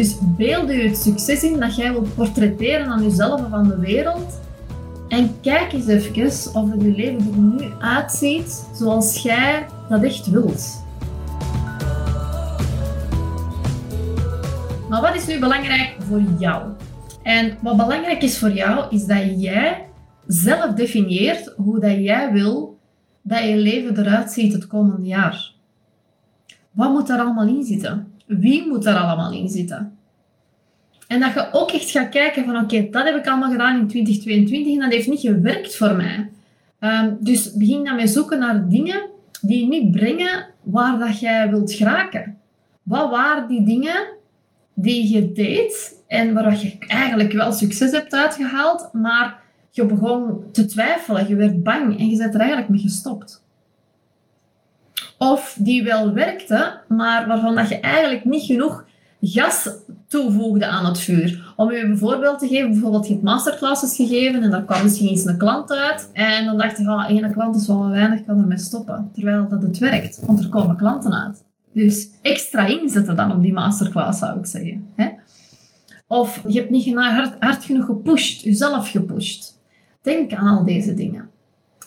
Dus 0.00 0.16
beeld 0.20 0.70
je 0.70 0.88
het 0.88 0.98
succes 0.98 1.42
in 1.42 1.60
dat 1.60 1.76
jij 1.76 1.92
wilt 1.92 2.14
portretteren 2.14 2.86
aan 2.86 3.02
jezelf 3.02 3.44
of 3.44 3.52
aan 3.52 3.68
de 3.68 3.78
wereld. 3.78 4.40
En 5.08 5.40
kijk 5.40 5.72
eens 5.72 5.86
even 5.86 6.54
of 6.54 6.70
het 6.70 6.82
je 6.82 6.90
leven 6.90 7.32
er 7.32 7.38
nu 7.38 7.72
uitziet 7.78 8.68
zoals 8.74 9.22
jij 9.22 9.66
dat 9.88 10.02
echt 10.02 10.30
wilt. 10.30 10.84
Maar 14.88 15.00
wat 15.00 15.14
is 15.14 15.26
nu 15.26 15.38
belangrijk 15.38 15.96
voor 16.08 16.22
jou? 16.38 16.62
En 17.22 17.58
wat 17.62 17.76
belangrijk 17.76 18.22
is 18.22 18.38
voor 18.38 18.52
jou, 18.52 18.94
is 18.94 19.04
dat 19.04 19.40
jij 19.40 19.86
zelf 20.26 20.74
definieert 20.74 21.52
hoe 21.56 21.80
dat 21.80 21.96
jij 21.96 22.32
wil 22.32 22.78
dat 23.22 23.42
je 23.42 23.56
leven 23.56 23.98
eruit 23.98 24.30
ziet 24.30 24.52
het 24.52 24.66
komende 24.66 25.06
jaar. 25.06 25.52
Wat 26.70 26.90
moet 26.90 27.06
daar 27.06 27.20
allemaal 27.20 27.46
in 27.46 27.64
zitten? 27.64 28.12
Wie 28.26 28.68
moet 28.68 28.82
daar 28.82 28.98
allemaal 28.98 29.32
in 29.32 29.48
zitten? 29.48 29.98
En 31.06 31.20
dat 31.20 31.32
je 31.32 31.48
ook 31.52 31.70
echt 31.70 31.90
gaat 31.90 32.08
kijken 32.08 32.44
van 32.44 32.56
oké, 32.56 32.88
dat 32.90 33.04
heb 33.04 33.16
ik 33.16 33.26
allemaal 33.26 33.50
gedaan 33.50 33.78
in 33.78 33.86
2022 33.86 34.74
en 34.74 34.80
dat 34.80 34.92
heeft 34.92 35.08
niet 35.08 35.20
gewerkt 35.20 35.76
voor 35.76 35.96
mij. 35.96 36.30
Um, 36.80 37.16
dus 37.20 37.54
begin 37.54 37.84
dan 37.84 38.08
zoeken 38.08 38.38
naar 38.38 38.68
dingen 38.68 39.08
die 39.40 39.68
niet 39.68 39.90
brengen 39.90 40.46
waar 40.62 40.98
dat 40.98 41.20
jij 41.20 41.50
wilt 41.50 41.72
geraken. 41.72 42.38
Wat 42.82 43.10
waren 43.10 43.48
die 43.48 43.64
dingen 43.64 44.06
die 44.74 45.14
je 45.14 45.32
deed 45.32 46.02
en 46.06 46.34
waar 46.34 46.60
je 46.60 46.76
eigenlijk 46.78 47.32
wel 47.32 47.52
succes 47.52 47.90
hebt 47.90 48.14
uitgehaald, 48.14 48.92
maar 48.92 49.42
je 49.70 49.84
begon 49.86 50.44
te 50.52 50.64
twijfelen, 50.64 51.28
je 51.28 51.34
werd 51.34 51.62
bang 51.62 51.98
en 51.98 52.08
je 52.08 52.16
bent 52.16 52.34
er 52.34 52.40
eigenlijk 52.40 52.70
mee 52.70 52.80
gestopt. 52.80 53.42
Of 55.22 55.56
die 55.58 55.84
wel 55.84 56.12
werkte, 56.12 56.80
maar 56.88 57.26
waarvan 57.26 57.54
dat 57.54 57.68
je 57.68 57.80
eigenlijk 57.80 58.24
niet 58.24 58.44
genoeg 58.44 58.84
gas 59.20 59.68
toevoegde 60.06 60.66
aan 60.66 60.84
het 60.84 61.00
vuur. 61.00 61.52
Om 61.56 61.72
je 61.72 61.80
een 61.80 61.98
voorbeeld 61.98 62.38
te 62.38 62.48
geven, 62.48 62.70
bijvoorbeeld 62.70 63.06
je 63.06 63.12
hebt 63.12 63.24
masterclasses 63.24 63.96
gegeven 63.96 64.42
en 64.42 64.50
daar 64.50 64.64
kwam 64.64 64.82
misschien 64.82 65.08
eens 65.08 65.24
een 65.24 65.38
klant 65.38 65.72
uit. 65.72 66.10
En 66.12 66.44
dan 66.44 66.58
dacht 66.58 66.78
je, 66.78 66.86
ah, 66.86 67.10
ene 67.10 67.30
klant 67.30 67.56
is 67.56 67.66
wel 67.66 67.88
weinig, 67.88 68.24
kan 68.24 68.38
ermee 68.38 68.58
stoppen. 68.58 69.10
Terwijl 69.14 69.48
dat 69.48 69.62
het 69.62 69.78
werkt, 69.78 70.20
want 70.26 70.38
er 70.38 70.48
komen 70.48 70.76
klanten 70.76 71.14
uit. 71.14 71.44
Dus 71.72 72.08
extra 72.22 72.66
inzetten 72.66 73.16
dan 73.16 73.32
op 73.32 73.42
die 73.42 73.52
masterclass, 73.52 74.18
zou 74.18 74.38
ik 74.38 74.46
zeggen. 74.46 74.86
Hè? 74.94 75.08
Of 76.06 76.42
je 76.46 76.58
hebt 76.58 76.70
niet 76.70 76.94
hard, 76.94 77.36
hard 77.38 77.64
genoeg 77.64 77.84
gepusht, 77.84 78.42
jezelf 78.42 78.90
gepusht. 78.90 79.60
Denk 80.02 80.32
aan 80.32 80.56
al 80.58 80.64
deze 80.64 80.94
dingen. 80.94 81.30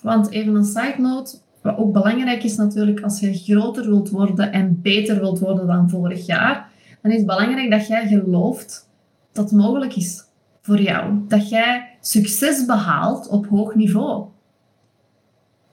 Want 0.02 0.30
even 0.30 0.56
een 0.56 0.66
side 0.66 0.96
note, 0.98 1.38
wat 1.64 1.78
ook 1.78 1.94
belangrijk 1.94 2.44
is 2.44 2.56
natuurlijk, 2.56 3.02
als 3.02 3.20
je 3.20 3.34
groter 3.34 3.86
wilt 3.86 4.10
worden 4.10 4.52
en 4.52 4.82
beter 4.82 5.20
wilt 5.20 5.40
worden 5.40 5.68
dan 5.68 5.90
vorig 5.90 6.26
jaar, 6.26 6.72
dan 7.02 7.12
is 7.12 7.18
het 7.18 7.28
belangrijk 7.28 7.72
dat 7.72 7.88
jij 7.88 8.08
gelooft 8.08 8.90
dat 9.32 9.50
het 9.50 9.60
mogelijk 9.60 9.96
is 9.96 10.24
voor 10.62 10.82
jou. 10.82 11.14
Dat 11.28 11.50
jij 11.50 11.98
succes 12.02 12.66
behaalt 12.66 13.28
op 13.28 13.48
hoog 13.48 13.76
niveau. 13.76 14.26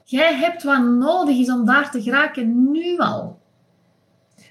Jij 0.03 0.35
hebt 0.35 0.63
wat 0.63 0.83
nodig 0.83 1.37
is 1.37 1.51
om 1.51 1.65
daar 1.65 1.91
te 1.91 2.01
geraken 2.01 2.71
nu 2.71 2.97
al. 2.97 3.39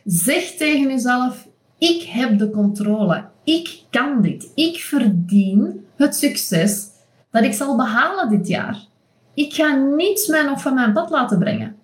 Zeg 0.04 0.42
tegen 0.42 0.88
jezelf: 0.88 1.48
ik 1.78 2.02
heb 2.02 2.38
de 2.38 2.50
controle. 2.50 3.24
Ik 3.44 3.82
kan 3.90 4.22
dit. 4.22 4.52
Ik 4.54 4.76
verdien 4.76 5.86
het 5.96 6.16
succes 6.16 6.88
dat 7.30 7.44
ik 7.44 7.52
zal 7.52 7.76
behalen 7.76 8.28
dit 8.28 8.48
jaar. 8.48 8.88
Ik 9.34 9.54
ga 9.54 9.74
niets 9.74 10.26
mij 10.26 10.42
nog 10.42 10.60
van 10.60 10.74
mijn 10.74 10.92
pad 10.92 11.10
laten 11.10 11.38
brengen. 11.38 11.76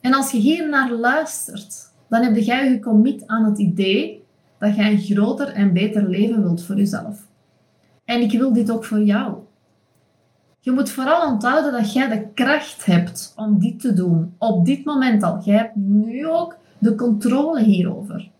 En 0.00 0.14
als 0.14 0.30
je 0.30 0.38
hier 0.38 0.68
naar 0.68 0.90
luistert, 0.90 1.92
dan 2.08 2.22
heb 2.22 2.36
jij 2.36 2.68
gecommit 2.68 3.26
aan 3.26 3.44
het 3.44 3.58
idee 3.58 4.24
dat 4.58 4.76
jij 4.76 4.90
een 4.90 5.00
groter 5.00 5.48
en 5.48 5.72
beter 5.72 6.08
leven 6.08 6.42
wilt 6.42 6.64
voor 6.64 6.76
jezelf. 6.76 7.26
En 8.04 8.20
ik 8.20 8.32
wil 8.32 8.52
dit 8.52 8.70
ook 8.70 8.84
voor 8.84 9.02
jou. 9.02 9.36
Je 10.60 10.70
moet 10.70 10.90
vooral 10.90 11.32
onthouden 11.32 11.72
dat 11.72 11.92
jij 11.92 12.08
de 12.08 12.26
kracht 12.34 12.84
hebt 12.84 13.32
om 13.36 13.58
dit 13.58 13.80
te 13.80 13.92
doen. 13.92 14.34
Op 14.38 14.66
dit 14.66 14.84
moment 14.84 15.22
al. 15.22 15.40
Jij 15.44 15.56
hebt 15.56 15.76
nu 15.76 16.28
ook 16.28 16.56
de 16.78 16.94
controle 16.94 17.62
hierover. 17.62 18.30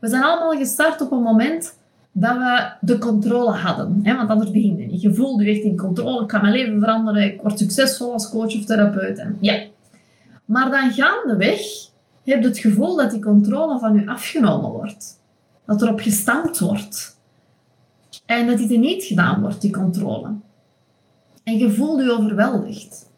We 0.00 0.08
zijn 0.08 0.22
allemaal 0.22 0.58
gestart 0.58 1.00
op 1.00 1.12
een 1.12 1.22
moment 1.22 1.78
dat 2.12 2.36
we 2.36 2.72
de 2.80 2.98
controle 2.98 3.50
hadden. 3.50 4.00
Hè? 4.02 4.16
Want 4.16 4.28
anders 4.28 4.50
begin 4.50 4.76
je 4.76 4.86
niet. 4.86 5.02
Je 5.02 5.14
voelt 5.14 5.42
je 5.42 5.50
echt 5.50 5.62
in 5.62 5.76
controle. 5.76 6.22
Ik 6.22 6.30
ga 6.30 6.40
mijn 6.40 6.52
leven 6.52 6.80
veranderen. 6.80 7.22
Ik 7.22 7.40
word 7.40 7.58
succesvol 7.58 8.12
als 8.12 8.30
coach 8.30 8.54
of 8.56 8.64
therapeut. 8.64 9.18
En 9.18 9.36
ja. 9.40 9.62
Maar 10.44 10.70
dan 10.70 10.90
gaandeweg 10.90 11.60
heb 12.24 12.42
je 12.42 12.48
het 12.48 12.58
gevoel 12.58 12.96
dat 12.96 13.10
die 13.10 13.22
controle 13.22 13.78
van 13.78 13.94
je 13.94 14.06
afgenomen 14.06 14.70
wordt. 14.70 15.20
Dat 15.66 15.82
erop 15.82 16.00
gestampt 16.00 16.58
wordt. 16.58 17.20
En 18.26 18.46
dat 18.46 18.58
dit 18.58 18.70
er 18.70 18.78
niet 18.78 19.04
gedaan 19.04 19.40
wordt, 19.40 19.60
die 19.60 19.72
controle. 19.72 20.28
En 21.44 21.58
je 21.58 21.70
voelt 21.70 22.02
je 22.02 22.12
overweldigd. 22.12 23.10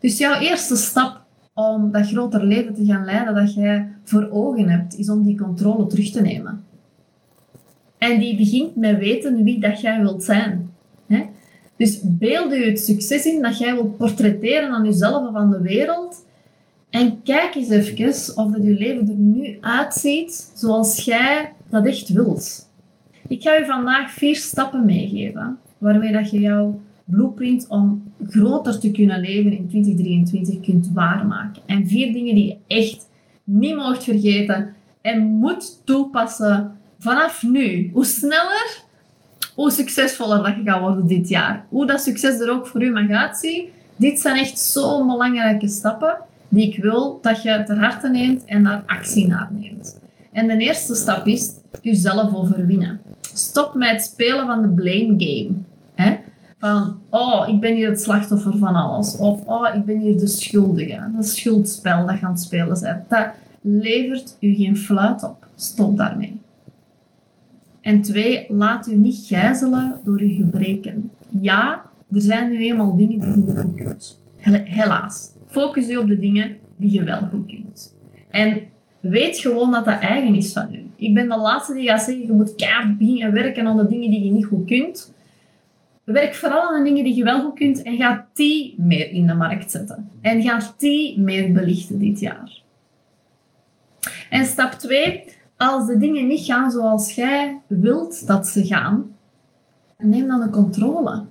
Dus 0.00 0.18
jouw 0.18 0.40
eerste 0.40 0.76
stap 0.76 1.20
om 1.54 1.90
dat 1.92 2.06
groter 2.06 2.44
leven 2.44 2.74
te 2.74 2.84
gaan 2.84 3.04
leiden 3.04 3.34
dat 3.34 3.54
jij 3.54 3.92
voor 4.04 4.28
ogen 4.30 4.68
hebt, 4.68 4.98
is 4.98 5.10
om 5.10 5.22
die 5.22 5.38
controle 5.38 5.86
terug 5.86 6.10
te 6.10 6.20
nemen. 6.20 6.64
En 8.02 8.18
die 8.18 8.36
begint 8.36 8.76
met 8.76 8.98
weten 8.98 9.44
wie 9.44 9.60
dat 9.60 9.80
jij 9.80 10.00
wilt 10.00 10.24
zijn. 10.24 10.70
Hè? 11.06 11.22
Dus 11.76 12.00
beeld 12.02 12.52
je 12.52 12.64
het 12.64 12.80
succes 12.80 13.26
in 13.26 13.42
dat 13.42 13.58
jij 13.58 13.74
wilt 13.74 13.96
portretteren 13.96 14.70
aan 14.70 14.84
jezelf 14.84 15.28
of 15.28 15.34
aan 15.34 15.50
de 15.50 15.60
wereld. 15.60 16.26
En 16.90 17.22
kijk 17.22 17.54
eens 17.54 17.68
even 17.68 18.08
of 18.36 18.52
dat 18.52 18.64
je 18.64 18.74
leven 18.74 19.08
er 19.08 19.14
nu 19.14 19.56
uitziet 19.60 20.52
zoals 20.54 21.04
jij 21.04 21.52
dat 21.70 21.86
echt 21.86 22.08
wilt. 22.08 22.70
Ik 23.28 23.42
ga 23.42 23.54
je 23.54 23.64
vandaag 23.64 24.10
vier 24.10 24.36
stappen 24.36 24.84
meegeven 24.84 25.58
waarmee 25.78 26.12
dat 26.12 26.30
je 26.30 26.40
jouw 26.40 26.80
blueprint 27.04 27.66
om 27.68 28.12
groter 28.28 28.78
te 28.78 28.90
kunnen 28.90 29.20
leven 29.20 29.52
in 29.52 29.68
2023 29.68 30.60
kunt 30.60 30.90
waarmaken. 30.94 31.62
En 31.66 31.86
vier 31.86 32.12
dingen 32.12 32.34
die 32.34 32.46
je 32.46 32.56
echt 32.66 33.08
niet 33.44 33.76
mocht 33.76 34.04
vergeten 34.04 34.74
en 35.00 35.22
moet 35.22 35.80
toepassen 35.84 36.80
vanaf 37.02 37.42
nu. 37.42 37.90
Hoe 37.92 38.04
sneller, 38.04 38.82
hoe 39.54 39.70
succesvoller 39.70 40.42
dat 40.42 40.54
je 40.56 40.62
gaat 40.70 40.80
worden 40.80 41.06
dit 41.06 41.28
jaar. 41.28 41.64
Hoe 41.68 41.86
dat 41.86 42.00
succes 42.00 42.40
er 42.40 42.50
ook 42.50 42.66
voor 42.66 42.82
u 42.82 42.90
mag 42.90 43.10
uitzien. 43.10 43.68
Dit 43.96 44.20
zijn 44.20 44.36
echt 44.36 44.58
zo'n 44.58 45.06
belangrijke 45.06 45.68
stappen 45.68 46.16
die 46.48 46.68
ik 46.68 46.82
wil 46.82 47.18
dat 47.22 47.42
je 47.42 47.62
ter 47.66 47.78
harte 47.78 48.08
neemt 48.08 48.44
en 48.44 48.62
daar 48.62 48.82
actie 48.86 49.26
naar 49.26 49.48
neemt. 49.58 49.98
En 50.32 50.46
de 50.46 50.56
eerste 50.56 50.94
stap 50.94 51.26
is 51.26 51.50
jezelf 51.82 52.34
overwinnen. 52.34 53.00
Stop 53.34 53.74
met 53.74 53.90
het 53.90 54.02
spelen 54.02 54.46
van 54.46 54.62
de 54.62 54.68
blame 54.68 55.14
game. 55.16 55.50
Hè? 55.94 56.16
Van, 56.58 57.00
oh, 57.10 57.48
ik 57.48 57.60
ben 57.60 57.74
hier 57.74 57.88
het 57.88 58.00
slachtoffer 58.00 58.58
van 58.58 58.74
alles. 58.74 59.16
Of, 59.16 59.44
oh, 59.44 59.74
ik 59.74 59.84
ben 59.84 59.98
hier 59.98 60.18
de 60.18 60.26
schuldige. 60.26 61.10
Dat 61.16 61.26
schuldspel 61.26 62.06
dat 62.06 62.18
je 62.18 62.26
aan 62.26 62.32
het 62.32 62.40
spelen 62.40 62.80
bent. 62.80 63.08
Dat 63.08 63.26
levert 63.60 64.36
u 64.40 64.54
geen 64.54 64.76
fluit 64.76 65.22
op. 65.22 65.46
Stop 65.54 65.96
daarmee. 65.96 66.40
En 67.82 68.02
twee, 68.02 68.46
laat 68.48 68.88
u 68.88 68.96
niet 68.96 69.24
gijzelen 69.26 70.00
door 70.04 70.18
uw 70.20 70.34
gebreken. 70.34 71.10
Ja, 71.40 71.82
er 72.12 72.20
zijn 72.20 72.50
nu 72.50 72.64
eenmaal 72.64 72.96
dingen 72.96 73.20
die 73.20 73.30
je 73.30 73.36
niet 73.36 73.58
goed 73.58 73.74
kunt. 73.74 74.20
Helaas. 74.64 75.30
Focus 75.46 75.88
u 75.88 75.96
op 75.96 76.06
de 76.06 76.18
dingen 76.18 76.56
die 76.76 76.92
je 76.92 77.04
wel 77.04 77.20
goed 77.20 77.46
kunt. 77.46 77.96
En 78.30 78.62
weet 79.00 79.38
gewoon 79.38 79.70
dat 79.70 79.84
dat 79.84 80.00
eigen 80.00 80.34
is 80.34 80.52
van 80.52 80.74
u. 80.74 80.86
Ik 80.96 81.14
ben 81.14 81.28
de 81.28 81.36
laatste 81.36 81.74
die 81.74 81.88
gaat 81.88 82.02
zeggen, 82.02 82.26
je 82.26 82.32
moet 82.32 82.54
keihard 82.54 82.98
beginnen 82.98 83.32
werken 83.32 83.66
aan 83.66 83.76
de 83.76 83.86
dingen 83.86 84.10
die 84.10 84.24
je 84.24 84.30
niet 84.30 84.44
goed 84.44 84.66
kunt. 84.66 85.14
Werk 86.04 86.34
vooral 86.34 86.62
aan 86.62 86.82
de 86.82 86.88
dingen 86.88 87.04
die 87.04 87.14
je 87.14 87.24
wel 87.24 87.40
goed 87.40 87.54
kunt 87.54 87.82
en 87.82 87.96
ga 87.96 88.26
die 88.32 88.74
meer 88.78 89.10
in 89.10 89.26
de 89.26 89.34
markt 89.34 89.70
zetten. 89.70 90.10
En 90.20 90.42
ga 90.42 90.74
die 90.76 91.20
meer 91.20 91.52
belichten 91.52 91.98
dit 91.98 92.20
jaar. 92.20 92.60
En 94.30 94.44
stap 94.44 94.72
2, 94.72 95.24
als 95.68 95.86
de 95.86 95.98
dingen 95.98 96.26
niet 96.26 96.44
gaan 96.44 96.70
zoals 96.70 97.14
jij 97.14 97.60
wilt 97.66 98.26
dat 98.26 98.46
ze 98.46 98.66
gaan, 98.66 99.16
neem 99.98 100.26
dan 100.28 100.40
de 100.40 100.50
controle. 100.50 101.24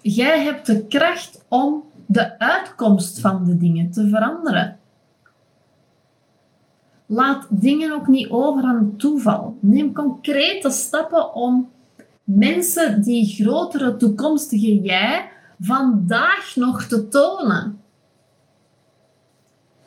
Jij 0.00 0.42
hebt 0.42 0.66
de 0.66 0.86
kracht 0.86 1.44
om 1.48 1.82
de 2.06 2.38
uitkomst 2.38 3.20
van 3.20 3.44
de 3.44 3.56
dingen 3.56 3.90
te 3.90 4.08
veranderen. 4.08 4.78
Laat 7.06 7.46
dingen 7.48 7.92
ook 7.92 8.06
niet 8.06 8.30
over 8.30 8.62
aan 8.62 8.94
toeval. 8.96 9.56
Neem 9.60 9.92
concrete 9.92 10.70
stappen 10.70 11.34
om 11.34 11.70
mensen 12.24 13.02
die 13.02 13.26
grotere 13.26 13.96
toekomstige 13.96 14.80
jij 14.80 15.28
vandaag 15.60 16.52
nog 16.56 16.82
te 16.84 17.08
tonen. 17.08 17.80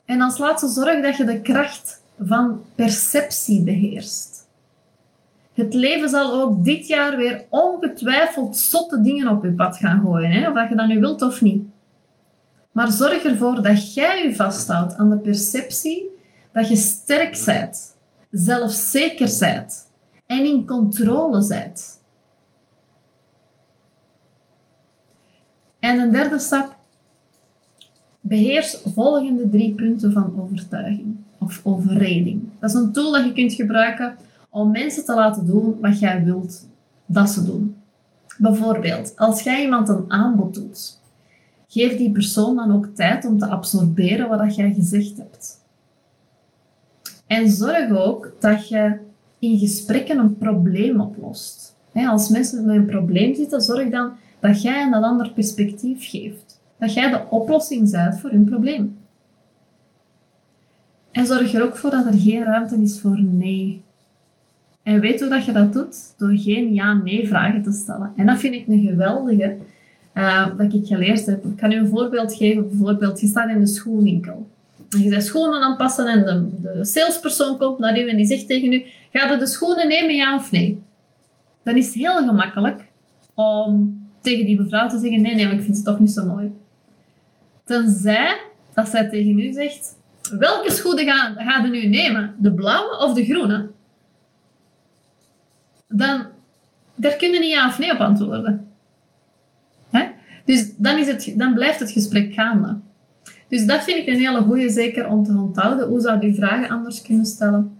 En 0.06 0.22
als 0.22 0.38
laatste 0.38 0.68
zorg 0.68 1.02
dat 1.02 1.18
je 1.18 1.25
de 1.25 1.42
kracht 1.42 1.99
van 2.19 2.62
perceptie 2.75 3.63
beheerst. 3.63 4.48
Het 5.54 5.74
leven 5.74 6.10
zal 6.10 6.42
ook 6.42 6.63
dit 6.63 6.88
jaar 6.88 7.18
weer 7.18 7.45
ongetwijfeld 7.50 8.57
zotte 8.57 9.01
dingen 9.01 9.27
op 9.27 9.44
je 9.44 9.51
pad 9.51 9.77
gaan 9.77 10.01
gooien, 10.01 10.31
hè? 10.31 10.48
of 10.48 10.56
dat 10.56 10.69
je 10.69 10.75
dat 10.75 10.88
nu 10.88 11.00
wilt 11.00 11.21
of 11.21 11.42
niet. 11.42 11.63
Maar 12.71 12.92
zorg 12.92 13.24
ervoor 13.24 13.62
dat 13.62 13.94
jij 13.94 14.24
je 14.24 14.36
vasthoudt 14.36 14.95
aan 14.95 15.10
de 15.10 15.18
perceptie 15.18 16.10
dat 16.51 16.69
je 16.69 16.75
sterk 16.75 17.42
bent. 17.45 17.98
zelfzeker 18.31 19.36
bent 19.39 19.88
en 20.25 20.45
in 20.45 20.65
controle 20.65 21.48
bent. 21.48 22.01
En 25.80 26.00
een 26.00 26.12
derde 26.12 26.39
stap, 26.39 26.75
beheers 28.19 28.81
volgende 28.94 29.50
drie 29.50 29.74
punten 29.74 30.12
van 30.12 30.42
overtuiging 30.42 31.18
of 31.50 31.62
overreding. 31.63 32.42
Dat 32.60 32.69
is 32.69 32.75
een 32.75 32.92
tool 32.92 33.12
dat 33.12 33.25
je 33.25 33.34
kunt 33.34 33.54
gebruiken 33.54 34.16
om 34.50 34.72
mensen 34.72 35.06
te 35.06 35.13
laten 35.13 35.46
doen 35.46 35.78
wat 35.81 36.00
jij 36.00 36.24
wilt 36.24 36.68
dat 37.06 37.30
ze 37.30 37.46
doen. 37.46 37.75
Bijvoorbeeld, 38.38 39.13
als 39.16 39.42
jij 39.42 39.63
iemand 39.63 39.90
een 39.90 40.06
aanbod 40.07 40.54
doet, 40.54 41.00
geef 41.68 41.98
die 41.98 42.12
persoon 42.12 42.56
dan 42.56 42.74
ook 42.74 42.86
tijd 42.96 43.25
om 43.25 43.38
te 43.38 43.48
absorberen 43.48 44.30
wat 44.30 44.56
jij 44.56 44.74
gezegd 44.74 45.18
hebt. 45.18 45.57
En 47.28 47.50
zorg 47.50 47.92
ook 47.92 48.36
dat 48.40 48.68
je 48.68 48.98
in 49.40 49.60
gesprekken 49.60 50.18
een 50.18 50.38
probleem 50.38 51.01
oplost. 51.01 51.78
Als 51.94 52.30
mensen 52.30 52.66
met 52.66 52.75
een 52.75 52.86
probleem 52.86 53.36
zitten, 53.36 53.62
zorg 53.62 53.90
dan 53.90 54.12
dat 54.40 54.62
jij 54.62 54.81
een 54.81 54.94
ander 54.94 55.31
perspectief 55.31 56.10
geeft. 56.10 56.60
Dat 56.78 56.94
jij 56.94 57.10
de 57.10 57.22
oplossing 57.30 57.92
bent 57.92 58.19
voor 58.19 58.30
hun 58.30 58.46
probleem. 58.46 58.99
En 61.12 61.26
zorg 61.26 61.54
er 61.54 61.64
ook 61.64 61.78
voor 61.78 61.90
dat 61.90 62.06
er 62.06 62.20
geen 62.20 62.44
ruimte 62.44 62.82
is 62.82 63.00
voor 63.02 63.22
nee. 63.22 63.82
En 64.84 65.00
weet 65.00 65.20
hoe 65.20 65.30
dat 65.30 65.46
je 65.46 65.52
dat 65.52 65.74
doet? 65.74 66.14
Door 66.18 66.38
geen 66.38 66.74
ja-nee 66.74 67.28
vragen 67.28 67.64
te 67.64 67.72
stellen. 67.72 68.14
En 68.16 68.26
dat 68.26 68.38
vind 68.38 68.54
ik 68.54 68.68
een 68.68 68.88
geweldige 68.88 69.58
uh, 70.14 70.48
dat 70.58 70.74
ik 70.74 70.88
geleerd 70.88 71.26
heb. 71.26 71.46
Ik 71.46 71.56
kan 71.56 71.72
u 71.72 71.76
een 71.76 71.88
voorbeeld 71.88 72.34
geven. 72.34 72.70
Bijvoorbeeld, 72.70 73.20
je 73.20 73.28
staat 73.28 73.50
in 73.50 73.60
de 73.60 73.68
schoenwinkel. 73.68 74.48
En 74.90 75.04
je 75.04 75.10
bent 75.10 75.24
schoenen 75.24 75.62
aan 75.62 75.70
het 75.70 75.78
passen 75.78 76.08
en 76.08 76.26
de, 76.26 76.62
de 76.62 76.86
salespersoon 76.86 77.58
komt 77.58 77.80
naar 77.80 78.00
u 78.00 78.10
en 78.10 78.18
die 78.18 78.26
zegt 78.26 78.48
tegen 78.48 78.74
u, 78.74 78.84
ga 79.12 79.32
je 79.32 79.38
de 79.38 79.48
schoenen 79.48 79.88
nemen, 79.88 80.16
ja 80.16 80.36
of 80.36 80.52
nee? 80.52 80.82
Dan 81.64 81.76
is 81.76 81.86
het 81.86 81.96
heel 81.96 82.28
gemakkelijk 82.28 82.86
om 83.34 84.00
tegen 84.22 84.46
die 84.46 84.62
mevrouw 84.62 84.90
te 84.90 85.00
zeggen, 85.00 85.22
nee, 85.22 85.36
nee, 85.36 85.48
ik 85.48 85.62
vind 85.62 85.78
ze 85.78 85.84
toch 85.84 86.00
niet 86.00 86.12
zo 86.12 86.26
mooi. 86.26 86.52
Tenzij 87.64 88.38
dat 88.74 88.90
zij 88.90 89.10
tegen 89.10 89.40
u 89.40 89.54
zegt, 89.54 89.96
welke 90.30 90.72
schoenen 90.72 91.06
gaan, 91.38 91.66
u 91.66 91.70
nu 91.70 91.86
nemen? 91.86 92.36
De 92.38 92.54
blauwe 92.54 92.98
of 92.98 93.14
de 93.14 93.26
groene? 93.26 93.70
Dan, 95.88 96.26
daar 96.96 97.16
kun 97.16 97.31
je 97.31 97.40
niet 97.40 97.52
ja 97.52 97.68
of 97.68 97.80
nee 97.80 97.92
op 97.92 98.00
antwoorden. 98.00 98.68
Hè? 99.90 100.08
Dus 100.46 100.72
dan, 100.78 100.98
is 100.98 101.08
het, 101.08 101.34
dan 101.38 101.54
blijft 101.54 101.80
het 101.80 101.92
gesprek 101.92 102.34
gaande. 102.34 102.78
Dus 103.48 103.66
dat 103.66 103.84
vind 103.84 103.98
ik 103.98 104.08
een 104.08 104.20
hele 104.20 104.42
goede, 104.42 104.70
zeker 104.70 105.08
om 105.08 105.24
te 105.24 105.31
onthouden. 105.31 105.88
Hoe 105.88 106.00
zou 106.00 106.26
je 106.26 106.34
vragen 106.34 106.70
anders 106.70 107.02
kunnen 107.02 107.25
stellen? 107.25 107.78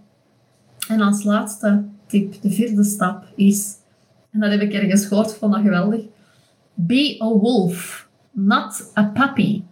En 0.88 1.00
als 1.00 1.22
laatste 1.22 1.84
tip, 2.06 2.42
de 2.42 2.50
vierde 2.50 2.84
stap 2.84 3.24
is, 3.34 3.74
en 4.30 4.40
dat 4.40 4.50
heb 4.50 4.60
ik 4.60 4.72
ergens 4.72 5.06
gehoord, 5.06 5.34
vond 5.34 5.52
dat 5.52 5.62
geweldig. 5.62 6.00
Be 6.74 7.18
a 7.22 7.28
wolf, 7.28 8.08
not 8.30 8.92
a 8.98 9.04
puppy. 9.04 9.62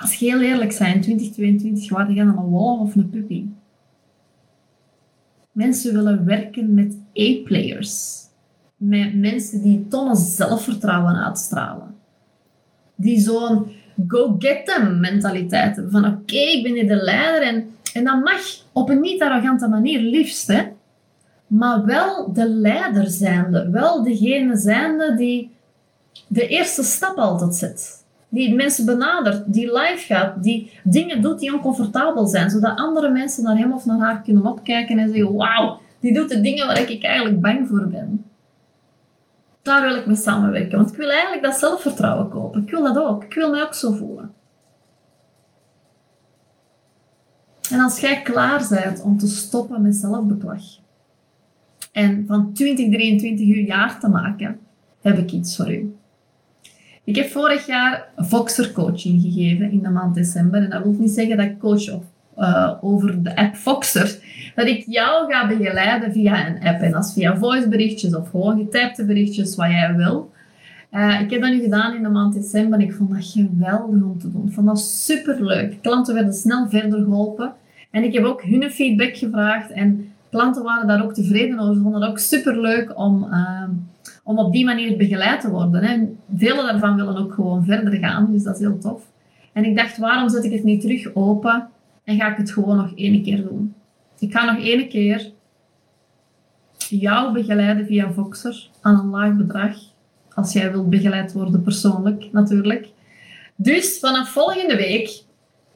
Als 0.00 0.14
je 0.14 0.26
heel 0.26 0.40
eerlijk 0.40 0.72
zijn, 0.72 0.94
in 0.94 1.00
2022, 1.00 1.90
waar 1.90 2.10
je 2.10 2.24
dan 2.24 2.28
een 2.28 2.44
wolf 2.44 2.80
of 2.80 2.94
een 2.94 3.10
puppy? 3.10 3.44
Mensen 5.52 5.94
willen 5.94 6.24
werken 6.24 6.74
met 6.74 6.94
A-players. 7.20 8.16
Met 8.76 9.14
mensen 9.14 9.62
die 9.62 9.88
tonnen 9.88 10.16
zelfvertrouwen 10.16 11.24
uitstralen 11.24 11.96
die 12.98 13.20
zo'n 13.20 13.66
go-get-them 14.08 15.00
mentaliteit 15.00 15.74
hebben. 15.74 15.92
Van 15.92 16.04
oké, 16.04 16.36
ik 16.36 16.62
ben 16.62 16.72
hier 16.72 16.88
de 16.88 17.02
leider 17.02 17.42
en, 17.42 17.70
en 17.92 18.04
dat 18.04 18.22
mag 18.22 18.40
op 18.72 18.88
een 18.88 19.00
niet 19.00 19.22
arrogante 19.22 19.68
manier 19.68 20.00
liefst, 20.00 20.46
hè. 20.46 20.62
Maar 21.46 21.84
wel 21.84 22.32
de 22.32 22.48
leider 22.48 23.06
zijnde. 23.06 23.70
Wel 23.70 24.02
degene 24.02 24.56
zijnde 24.56 25.14
die 25.16 25.50
de 26.26 26.46
eerste 26.46 26.82
stap 26.82 27.16
altijd 27.16 27.54
zet. 27.54 27.97
Die 28.28 28.54
mensen 28.54 28.86
benadert, 28.86 29.52
die 29.52 29.72
live 29.72 30.04
gaat, 30.06 30.42
die 30.42 30.70
dingen 30.84 31.22
doet 31.22 31.38
die 31.38 31.54
oncomfortabel 31.54 32.26
zijn. 32.26 32.50
Zodat 32.50 32.78
andere 32.78 33.10
mensen 33.10 33.44
naar 33.44 33.56
hem 33.56 33.72
of 33.72 33.84
naar 33.84 33.98
haar 33.98 34.22
kunnen 34.22 34.46
opkijken 34.46 34.98
en 34.98 35.08
zeggen, 35.08 35.34
wauw, 35.34 35.80
die 36.00 36.14
doet 36.14 36.28
de 36.28 36.40
dingen 36.40 36.66
waar 36.66 36.90
ik 36.90 37.04
eigenlijk 37.04 37.40
bang 37.40 37.68
voor 37.68 37.86
ben 37.86 38.24
daar 39.68 39.82
wil 39.88 39.96
ik 39.96 40.06
mee 40.06 40.16
samenwerken. 40.16 40.78
Want 40.78 40.90
ik 40.90 40.96
wil 40.96 41.10
eigenlijk 41.10 41.42
dat 41.42 41.58
zelfvertrouwen 41.58 42.28
kopen. 42.28 42.62
Ik 42.62 42.70
wil 42.70 42.82
dat 42.82 42.96
ook. 42.96 43.24
Ik 43.24 43.34
wil 43.34 43.50
mij 43.50 43.62
ook 43.62 43.74
zo 43.74 43.92
voelen. 43.92 44.32
En 47.70 47.80
als 47.80 48.00
jij 48.00 48.22
klaar 48.22 48.66
bent 48.68 49.02
om 49.02 49.18
te 49.18 49.26
stoppen 49.26 49.82
met 49.82 49.94
zelfbeklag 49.94 50.62
en 51.92 52.24
van 52.26 52.52
2023 52.52 53.46
uur 53.46 53.64
jaar 53.64 54.00
te 54.00 54.08
maken, 54.08 54.60
heb 55.00 55.18
ik 55.18 55.32
iets 55.32 55.56
voor 55.56 55.72
u. 55.72 55.97
Ik 57.08 57.16
heb 57.16 57.28
vorig 57.28 57.66
jaar 57.66 58.08
Voxer 58.16 58.72
coaching 58.72 59.22
gegeven 59.22 59.70
in 59.70 59.82
de 59.82 59.88
maand 59.88 60.14
december. 60.14 60.62
En 60.62 60.70
dat 60.70 60.82
wil 60.82 60.96
niet 60.98 61.10
zeggen 61.10 61.36
dat 61.36 61.46
ik 61.46 61.58
coach 61.58 61.88
uh, 62.38 62.72
over 62.80 63.22
de 63.22 63.36
app 63.36 63.54
Foxer, 63.54 64.18
dat 64.54 64.66
ik 64.66 64.84
jou 64.86 65.32
ga 65.32 65.46
begeleiden 65.46 66.12
via 66.12 66.46
een 66.46 66.66
app. 66.66 66.80
En 66.80 66.92
dat 66.92 67.04
is 67.04 67.12
via 67.12 67.36
voiceberichtjes 67.36 68.14
of 68.14 68.30
gewoon 68.30 68.58
getypte 68.58 69.04
berichtjes, 69.04 69.56
wat 69.56 69.70
jij 69.70 69.94
wil. 69.96 70.32
Uh, 70.92 71.20
ik 71.20 71.30
heb 71.30 71.40
dat 71.40 71.50
nu 71.50 71.60
gedaan 71.60 71.94
in 71.94 72.02
de 72.02 72.08
maand 72.08 72.34
december 72.34 72.78
en 72.78 72.84
ik 72.84 72.92
vond 72.92 73.10
dat 73.10 73.24
geweldig 73.24 74.02
om 74.02 74.18
te 74.18 74.30
doen. 74.30 74.46
Ik 74.46 74.52
vond 74.52 74.66
dat 74.66 74.80
superleuk. 74.80 75.82
Klanten 75.82 76.14
werden 76.14 76.34
snel 76.34 76.68
verder 76.68 76.98
geholpen. 76.98 77.52
En 77.90 78.04
ik 78.04 78.12
heb 78.14 78.24
ook 78.24 78.42
hun 78.42 78.70
feedback 78.70 79.16
gevraagd 79.16 79.70
en 79.70 80.12
klanten 80.30 80.62
waren 80.62 80.86
daar 80.86 81.04
ook 81.04 81.14
tevreden 81.14 81.58
over. 81.58 81.74
Ze 81.74 81.80
vonden 81.80 82.00
het 82.00 82.10
ook 82.10 82.18
superleuk 82.18 82.98
om, 82.98 83.24
uh, 83.24 83.62
om 84.28 84.38
op 84.38 84.52
die 84.52 84.64
manier 84.64 84.96
begeleid 84.96 85.40
te 85.40 85.50
worden. 85.50 85.84
Hè. 85.84 86.06
Daarvan 86.26 86.96
willen 86.96 87.16
ook 87.16 87.32
gewoon 87.34 87.64
verder 87.64 87.92
gaan, 87.92 88.32
dus 88.32 88.42
dat 88.42 88.54
is 88.54 88.60
heel 88.60 88.78
tof. 88.78 89.02
En 89.52 89.64
ik 89.64 89.76
dacht, 89.76 89.98
waarom 89.98 90.28
zet 90.28 90.44
ik 90.44 90.52
het 90.52 90.64
niet 90.64 90.80
terug 90.80 91.14
open 91.14 91.68
en 92.04 92.16
ga 92.16 92.30
ik 92.30 92.36
het 92.36 92.50
gewoon 92.50 92.76
nog 92.76 92.92
één 92.94 93.22
keer 93.22 93.42
doen. 93.42 93.74
Ik 94.18 94.32
ga 94.32 94.52
nog 94.52 94.64
één 94.64 94.88
keer 94.88 95.32
jou 96.88 97.32
begeleiden 97.32 97.86
via 97.86 98.12
Voxer 98.12 98.68
aan 98.80 98.98
een 98.98 99.10
laag 99.10 99.36
bedrag. 99.36 99.76
Als 100.34 100.52
jij 100.52 100.72
wilt 100.72 100.90
begeleid 100.90 101.32
worden 101.32 101.62
persoonlijk, 101.62 102.28
natuurlijk. 102.32 102.88
Dus 103.56 103.98
vanaf 103.98 104.28
volgende 104.28 104.76
week 104.76 105.22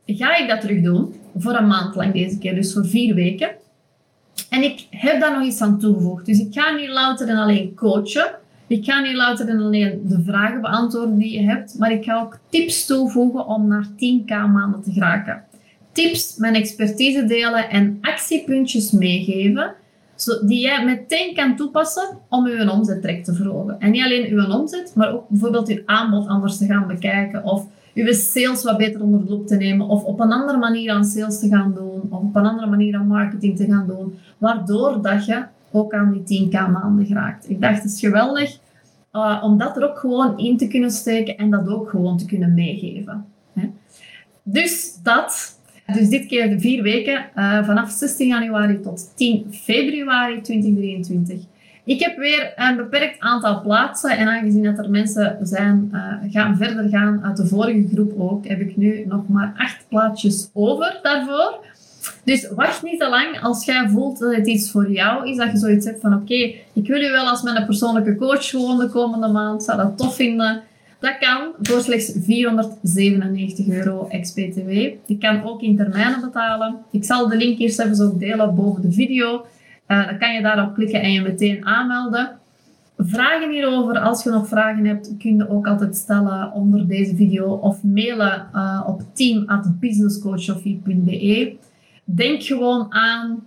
ga 0.07 0.37
ik 0.37 0.49
dat 0.49 0.61
terug 0.61 0.83
doen. 0.83 1.15
Voor 1.37 1.55
een 1.55 1.67
maand 1.67 1.95
lang 1.95 2.13
deze 2.13 2.39
keer, 2.39 2.55
dus 2.55 2.73
voor 2.73 2.87
vier 2.87 3.15
weken. 3.15 3.51
En 4.51 4.63
ik 4.63 4.87
heb 4.91 5.21
daar 5.21 5.39
nog 5.39 5.47
iets 5.47 5.61
aan 5.61 5.79
toegevoegd. 5.79 6.27
Dus 6.27 6.39
ik 6.39 6.55
ga 6.55 6.75
niet 6.75 6.89
louter 6.89 7.29
en 7.29 7.37
alleen 7.37 7.75
coachen. 7.75 8.41
Ik 8.67 8.85
ga 8.85 9.01
niet 9.01 9.17
louter 9.17 9.49
en 9.49 9.61
alleen 9.61 10.01
de 10.05 10.23
vragen 10.23 10.61
beantwoorden 10.61 11.19
die 11.19 11.41
je 11.41 11.47
hebt. 11.47 11.79
Maar 11.79 11.93
ik 11.93 12.05
ga 12.05 12.21
ook 12.21 12.39
tips 12.49 12.87
toevoegen 12.87 13.47
om 13.47 13.69
naar 13.69 13.87
10k 13.87 14.29
maanden 14.29 14.83
te 14.83 14.93
geraken 14.93 15.45
tips, 15.93 16.37
mijn 16.37 16.55
expertise 16.55 17.25
delen 17.25 17.71
en 17.71 17.99
actiepuntjes 18.01 18.91
meegeven 18.91 19.75
die 20.47 20.61
jij 20.61 20.85
meteen 20.85 21.35
kan 21.35 21.57
toepassen 21.57 22.19
om 22.29 22.49
je 22.49 22.71
omzettrek 22.71 23.25
te 23.25 23.35
verhogen. 23.35 23.81
En 23.81 23.91
niet 23.91 24.05
alleen 24.05 24.33
uw 24.33 24.47
omzet, 24.47 24.93
maar 24.95 25.13
ook 25.13 25.29
bijvoorbeeld 25.29 25.69
uw 25.69 25.83
aanbod 25.87 26.27
anders 26.27 26.59
te 26.59 26.67
gaan 26.67 26.87
bekijken 26.87 27.45
of 27.45 27.67
uw 27.95 28.13
sales 28.13 28.63
wat 28.63 28.77
beter 28.77 29.03
onder 29.03 29.25
de 29.25 29.31
loep 29.31 29.47
te 29.47 29.57
nemen 29.57 29.89
of 29.89 30.05
op 30.05 30.21
een 30.21 30.33
andere 30.33 30.59
manier 30.59 30.93
aan 30.93 31.05
sales 31.05 31.39
te 31.39 31.49
gaan 31.49 31.75
doen 31.75 32.03
of 32.11 32.21
op 32.21 32.37
een 32.37 32.47
andere 32.47 32.67
manier 32.67 32.97
aan 32.97 33.07
marketing 33.07 33.57
te 33.57 33.65
gaan 33.65 33.87
doen, 33.87 34.19
waardoor 34.39 35.03
dat 35.03 35.27
je 35.27 35.45
ook 35.73 35.95
aan 35.95 36.23
die 36.25 36.49
10k 36.49 36.53
maanden 36.53 37.07
geraakt. 37.07 37.51
Ik 37.51 37.61
dacht, 37.61 37.83
het 37.83 37.93
is 37.93 38.01
geweldig 38.01 38.59
uh, 39.13 39.41
om 39.43 39.59
dat 39.59 39.77
er 39.77 39.91
ook 39.91 39.99
gewoon 39.99 40.39
in 40.39 40.57
te 40.57 40.69
kunnen 40.69 40.91
steken 40.91 41.37
en 41.37 41.51
dat 41.51 41.69
ook 41.69 41.91
gewoon 41.91 42.19
te 42.19 42.27
kunnen 42.27 42.55
meegeven. 42.55 43.25
Hè. 43.53 43.71
Dus 44.43 44.99
dat 45.03 45.61
dus 45.87 46.09
dit 46.09 46.27
keer 46.27 46.51
de 46.51 46.61
vier 46.61 46.83
weken, 46.83 47.25
uh, 47.37 47.65
vanaf 47.65 47.91
16 47.91 48.29
januari 48.29 48.81
tot 48.81 49.13
10 49.17 49.47
februari 49.51 50.41
2023. 50.41 51.41
Ik 51.85 52.01
heb 52.01 52.17
weer 52.17 52.53
een 52.57 52.77
beperkt 52.77 53.21
aantal 53.21 53.61
plaatsen 53.61 54.17
en 54.17 54.29
aangezien 54.29 54.63
dat 54.63 54.79
er 54.79 54.91
mensen 54.91 55.39
zijn, 55.43 55.89
uh, 55.93 56.15
gaan 56.31 56.57
verder 56.57 56.89
gaan 56.89 57.25
uit 57.25 57.37
de 57.37 57.47
vorige 57.47 57.89
groep 57.93 58.21
ook, 58.21 58.47
heb 58.47 58.61
ik 58.61 58.77
nu 58.77 59.05
nog 59.07 59.29
maar 59.29 59.55
acht 59.57 59.85
plaatsjes 59.89 60.51
over 60.53 60.99
daarvoor. 61.03 61.65
Dus 62.25 62.49
wacht 62.49 62.83
niet 62.83 63.01
te 63.01 63.09
lang 63.09 63.43
als 63.43 63.65
jij 63.65 63.89
voelt 63.89 64.19
dat 64.19 64.35
het 64.35 64.47
iets 64.47 64.71
voor 64.71 64.91
jou 64.91 65.31
is, 65.31 65.37
dat 65.37 65.51
je 65.51 65.59
zoiets 65.59 65.87
hebt 65.87 66.01
van 66.01 66.15
oké, 66.15 66.55
ik 66.73 66.87
wil 66.87 67.03
u 67.03 67.11
wel 67.11 67.29
als 67.29 67.43
mijn 67.43 67.67
persoonlijke 67.67 68.17
coach 68.17 68.49
gewoon 68.49 68.79
de 68.79 68.89
komende 68.89 69.29
maand, 69.29 69.63
zou 69.63 69.77
dat 69.77 69.99
tof 69.99 70.15
vinden. 70.15 70.63
Dat 71.03 71.19
kan 71.19 71.53
voor 71.63 71.81
slechts 71.81 72.13
497 72.21 73.69
euro 73.69 74.07
ex-BTW. 74.09 74.71
Je 75.07 75.19
kan 75.19 75.45
ook 75.45 75.63
in 75.63 75.77
termijnen 75.77 76.21
betalen. 76.21 76.77
Ik 76.91 77.05
zal 77.05 77.29
de 77.29 77.37
link 77.37 77.59
hier 77.59 77.71
zelfs 77.71 78.01
ook 78.01 78.19
delen 78.19 78.55
boven 78.55 78.83
de 78.83 78.93
video. 78.93 79.47
Uh, 79.89 80.07
dan 80.07 80.19
kan 80.19 80.35
je 80.35 80.43
daarop 80.43 80.75
klikken 80.75 81.03
en 81.03 81.13
je 81.13 81.21
meteen 81.21 81.67
aanmelden. 81.67 82.31
vragen 82.97 83.51
hierover, 83.51 83.99
als 83.99 84.25
je 84.25 84.31
nog 84.31 84.49
vragen 84.49 84.85
hebt, 84.85 85.15
kun 85.19 85.37
je 85.37 85.49
ook 85.49 85.67
altijd 85.67 85.97
stellen 85.97 86.53
onder 86.53 86.87
deze 86.87 87.17
video 87.17 87.53
of 87.53 87.83
mailen 87.83 88.47
uh, 88.55 88.83
op 88.87 89.03
team.businesscoachsofie.be. 89.13 91.57
Denk 92.05 92.43
gewoon 92.43 92.93
aan 92.93 93.47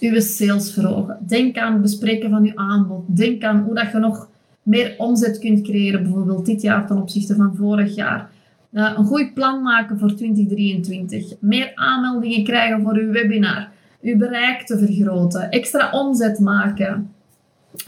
uw 0.00 0.20
sales 0.20 0.72
verhogen. 0.72 1.18
Denk 1.26 1.58
aan 1.58 1.72
het 1.72 1.82
bespreken 1.82 2.30
van 2.30 2.44
uw 2.44 2.56
aanbod. 2.56 3.16
Denk 3.16 3.44
aan 3.44 3.62
hoe 3.62 3.74
dat 3.74 3.92
je 3.92 3.98
nog 3.98 4.28
meer 4.62 4.94
omzet 4.98 5.38
kunt 5.38 5.62
creëren, 5.62 6.02
bijvoorbeeld 6.02 6.46
dit 6.46 6.62
jaar 6.62 6.86
ten 6.86 7.00
opzichte 7.00 7.34
van 7.34 7.56
vorig 7.56 7.94
jaar. 7.94 8.30
Uh, 8.72 8.92
een 8.96 9.04
goed 9.04 9.34
plan 9.34 9.62
maken 9.62 9.98
voor 9.98 10.14
2023. 10.14 11.32
Meer 11.40 11.72
aanmeldingen 11.74 12.44
krijgen 12.44 12.82
voor 12.82 12.94
uw 12.94 13.10
webinar. 13.10 13.68
Uw 14.02 14.16
bereik 14.16 14.66
te 14.66 14.78
vergroten. 14.78 15.50
Extra 15.50 15.90
omzet 15.90 16.38
maken. 16.38 17.14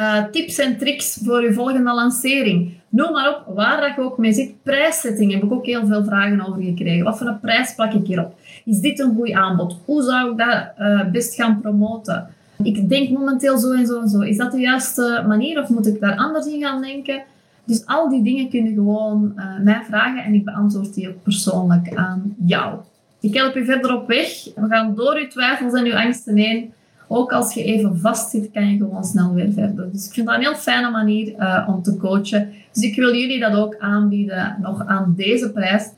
Uh, 0.00 0.24
tips 0.24 0.58
en 0.58 0.78
tricks 0.78 1.18
voor 1.24 1.40
uw 1.40 1.52
volgende 1.52 1.94
lancering. 1.94 2.72
Noem 2.88 3.12
maar 3.12 3.28
op, 3.28 3.54
waar 3.54 3.80
dat 3.80 4.04
ook 4.04 4.18
mee 4.18 4.32
zit. 4.32 4.62
Prijssetting 4.62 5.32
heb 5.32 5.42
ik 5.42 5.52
ook 5.52 5.66
heel 5.66 5.86
veel 5.86 6.04
vragen 6.04 6.46
over 6.46 6.62
gekregen. 6.62 7.04
Wat 7.04 7.18
voor 7.18 7.26
een 7.26 7.40
prijs 7.40 7.74
plak 7.74 7.92
ik 7.92 8.06
hierop? 8.06 8.34
Is 8.64 8.80
dit 8.80 9.00
een 9.00 9.14
goed 9.14 9.32
aanbod? 9.32 9.76
Hoe 9.84 10.02
zou 10.02 10.30
ik 10.30 10.38
dat 10.38 10.64
uh, 10.78 11.10
best 11.10 11.34
gaan 11.34 11.60
promoten? 11.60 12.26
Ik 12.62 12.88
denk 12.88 13.10
momenteel 13.10 13.58
zo 13.58 13.72
en 13.72 13.86
zo 13.86 14.00
en 14.00 14.08
zo. 14.08 14.20
Is 14.20 14.36
dat 14.36 14.52
de 14.52 14.60
juiste 14.60 15.24
manier 15.28 15.62
of 15.62 15.68
moet 15.68 15.86
ik 15.86 16.00
daar 16.00 16.16
anders 16.16 16.46
in 16.46 16.60
gaan 16.60 16.82
denken? 16.82 17.22
Dus 17.64 17.86
al 17.86 18.08
die 18.08 18.22
dingen 18.22 18.48
kun 18.48 18.64
je 18.64 18.74
gewoon 18.74 19.32
uh, 19.36 19.44
mij 19.60 19.82
vragen 19.88 20.24
en 20.24 20.34
ik 20.34 20.44
beantwoord 20.44 20.94
die 20.94 21.08
ook 21.08 21.22
persoonlijk 21.22 21.94
aan 21.94 22.34
jou. 22.44 22.78
Ik 23.20 23.34
help 23.34 23.54
je 23.54 23.64
verder 23.64 23.94
op 23.94 24.08
weg. 24.08 24.44
We 24.54 24.66
gaan 24.68 24.94
door 24.94 25.16
uw 25.16 25.28
twijfels 25.28 25.72
en 25.72 25.84
uw 25.84 25.96
angsten 25.96 26.36
heen. 26.36 26.72
Ook 27.08 27.32
als 27.32 27.54
je 27.54 27.64
even 27.64 27.98
vastzit, 27.98 28.50
kan 28.52 28.70
je 28.70 28.76
gewoon 28.76 29.04
snel 29.04 29.34
weer 29.34 29.52
verder. 29.52 29.92
Dus 29.92 30.06
ik 30.06 30.12
vind 30.12 30.26
dat 30.26 30.36
een 30.36 30.42
heel 30.42 30.54
fijne 30.54 30.90
manier 30.90 31.34
uh, 31.38 31.68
om 31.68 31.82
te 31.82 31.96
coachen. 31.96 32.52
Dus 32.72 32.82
ik 32.82 32.96
wil 32.96 33.14
jullie 33.14 33.40
dat 33.40 33.54
ook 33.54 33.76
aanbieden, 33.78 34.56
nog 34.60 34.86
aan 34.86 35.14
deze 35.16 35.50
prijs. 35.50 35.90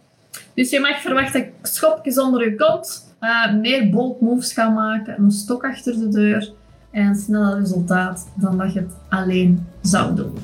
Dus 0.55 0.71
je 0.71 0.81
mag 0.81 1.01
verwachten 1.01 1.53
schopjes 1.63 2.19
onder 2.19 2.45
je 2.45 2.55
kont, 2.55 3.15
uh, 3.21 3.55
meer 3.55 3.91
bold 3.91 4.21
moves 4.21 4.53
gaan 4.53 4.75
maken, 4.75 5.19
een 5.19 5.31
stok 5.31 5.65
achter 5.65 5.99
de 5.99 6.09
deur 6.09 6.53
en 6.91 7.07
een 7.07 7.17
sneller 7.17 7.59
resultaat 7.59 8.29
dan 8.35 8.59
dat 8.59 8.73
je 8.73 8.81
het 8.81 8.93
alleen 9.09 9.67
zou 9.83 10.15
doen. 10.15 10.39